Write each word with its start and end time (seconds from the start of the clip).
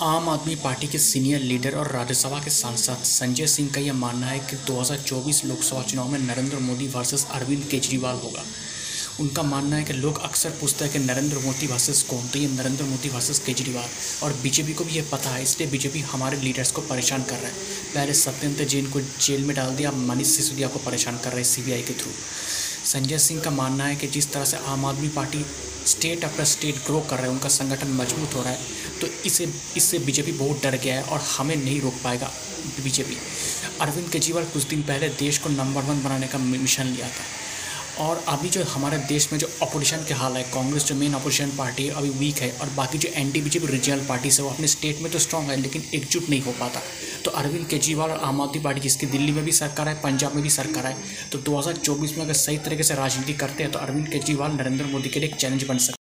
आम 0.00 0.28
आदमी 0.28 0.54
पार्टी 0.54 0.86
के 0.86 0.98
senior 0.98 1.40
leader 1.40 1.74
और 1.74 1.90
राज्यसभा 1.90 2.38
के 2.40 2.50
सांसद 2.50 3.02
संजय 3.04 3.46
सिंह 3.46 3.70
का 3.74 3.80
यह 3.80 3.92
मानना 3.92 4.26
है 4.26 4.38
कि 4.40 4.56
2024 4.66 5.44
लोकसभा 5.44 5.82
चुनाव 5.82 6.08
में 6.08 6.18
नरेंद्र 6.18 6.58
मोदी 6.58 6.86
वर्सेस 6.88 7.26
अरविंद 7.30 7.64
केजरीवाल 7.70 8.16
होगा। 8.16 8.44
उनका 9.20 9.42
मानना 9.42 9.76
है 9.76 9.84
कि 9.84 9.92
लोग 9.92 10.20
अक्सर 10.22 10.50
पूछते 10.50 10.84
हैं 10.84 10.92
कि 10.92 10.98
नरेंद्र 10.98 11.38
मोदी 11.38 11.66
वर्सेस 11.66 12.02
कौन 12.02 12.28
तो 12.28 12.38
ये 12.38 12.48
नरेंद्र 12.48 12.84
मोदी 12.84 13.08
वर्सेस 13.08 13.38
केजरीवाल। 13.46 13.88
और 14.22 14.32
बीजेपी 14.42 14.74
को 14.74 14.84
भी 14.84 14.94
ये 14.94 15.02
पता 15.12 15.30
है, 15.30 15.42
इसलिए 15.42 15.70
बीजेपी 15.70 16.00
हमारे 16.12 16.36
लीडर्स 16.40 16.72
को 16.72 16.82
परेशान 16.82 17.22
कर 17.22 17.34
रहा 17.34 17.46
है। 17.46 17.54
पहले 17.94 18.14
सत्येंद्र 18.14 18.64
जैन 18.64 18.90
को 18.90 19.00
जेल 19.00 19.44
में 19.44 19.54
डाल 19.56 19.74
दिया 19.76 19.92
मनीष 19.92 20.36
सिसोदिया 20.36 20.68
को 20.68 20.78
परेशान 20.80 21.18
कर 21.18 21.30
रहे 21.30 21.38
हैं 21.38 21.48
सीबीआई 21.48 21.82
के 21.82 21.94
थ्रू। 21.94 22.12
संजय 22.86 23.18
सिंह 23.18 23.40
का 23.40 23.50
मानना 23.50 23.84
है 23.84 23.96
कि 23.96 24.06
जिस 24.08 24.32
तरह 24.32 24.44
से 24.44 24.56
Aam 24.66 24.84
Aadmi 24.84 25.08
party 25.08 25.44
state 25.88 26.24
after 26.24 26.44
state 26.46 26.76
grow 26.86 27.00
कर 27.00 27.16
रहे 27.16 27.26
हैं, 27.26 27.32
उनका 27.32 27.48
संगठन 27.50 27.88
मज़बूत 27.94 28.34
हो 28.34 28.42
रहा 28.42 28.52
है 28.52 28.58
तो 29.00 29.06
इसे, 29.26 29.48
इससे 29.76 29.98
बीजेपी 30.00 30.32
बहुत 30.34 30.62
डर 30.62 30.76
गया 30.76 30.94
है 30.94 31.02
और 31.04 31.20
हमें 31.28 31.56
नहीं 31.56 31.80
रोक 31.80 31.94
पाएगा 32.04 32.30
बीजेपी। 32.84 33.16
अरविंद 33.80 34.08
केजरीवाल 34.10 34.44
कुछ 34.52 34.62
दिन 34.68 34.82
पहले 34.82 35.08
देश 35.18 35.38
को 35.38 35.48
नंबर 35.50 35.82
वन 35.82 36.02
बनाने 36.02 36.26
का 36.26 36.38
मिशन 36.40 36.86
लिया 36.86 37.08
था। 37.08 37.24
और 38.00 38.22
अभी 38.28 38.48
जो 38.48 38.62
हमारे 38.64 38.98
देश 39.08 39.28
में 39.32 39.38
जो 39.38 39.46
अपोजिशन 39.62 40.04
के 40.08 40.14
हाल 40.14 40.32
है, 40.32 40.42
कांग्रेस 40.54 40.84
जो 40.84 40.94
मेन 40.94 41.14
अपोजिशन 41.14 41.50
पार्टी 41.58 41.86
है, 41.86 41.94
अभी 41.94 42.10
वीक 42.18 42.36
है 42.36 42.50
और 42.52 42.68
बाकी 42.76 42.98
जो 42.98 43.08
एंटी 43.10 43.40
बीजेपी 43.42 43.66
रीजनल 43.66 44.04
पार्टी 44.08 44.28
है, 44.30 44.42
वो 44.42 44.50
अपने 44.50 44.66
स्टेट 44.66 45.00
में 45.02 45.10
तो 45.12 45.18
स्ट्रांग 45.18 45.50
है, 45.50 45.56
लेकिन 45.56 45.82
एकजुट 45.94 46.28
नहीं 46.30 46.40
हो 46.42 46.52
पाता। 46.60 46.80
तो 47.24 47.30
अरविंद 47.32 47.66
केजरीवाल 47.66 48.10
और 48.10 48.18
आम 48.24 48.40
आदमी 48.40 48.62
पार्टी 48.62 48.80
जिसकी 48.80 49.06
दिल्ली 49.06 49.32
में 49.32 49.44
भी 49.44 49.52
सरकार 49.52 49.88
है, 49.88 49.94
पंजाब 50.02 50.34
में 50.34 50.42
भी 50.42 50.50
सरकार 50.50 50.86
है 50.86 50.96
तो 51.32 51.38
2024 51.42 52.16
में 52.18 52.24
अगर 52.24 52.32
सही 52.34 52.58
तरीके 52.58 52.82
से 52.82 52.94
राजनीति 52.94 53.32
करते 53.32 53.62
हैं 53.62 53.72
तो 53.72 53.78
अरविंद 53.78 54.08
केजरीवाल 54.08 54.52
नरेंद्र 54.52 54.84
मोदी 54.84 55.08
के 55.08 55.20
लिए 55.20 55.28
एक 55.28 55.36
चैलेंज 55.36 55.66
बन 55.68 55.78
सकता 55.78 55.96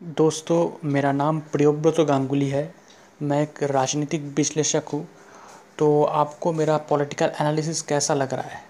दोस्तों, 0.00 0.88
मेरा 0.88 1.12
नाम 1.12 1.40
प्रियोव्रत 1.52 2.00
गांगुली 2.00 2.48
है। 2.48 2.62
मैं 3.22 3.42
एक 3.42 3.62
राजनीतिक 3.62 4.22
विश्लेषक 4.36 4.88
हूँ। 4.92 5.06
तो 5.78 6.04
आपको 6.04 6.52
मेरा 6.52 6.76
पॉलिटिकल 6.88 7.32
एनालिसिस 7.40 7.82
कैसा 7.82 8.14
लग 8.14 8.34
रहा 8.34 8.48
है? 8.48 8.69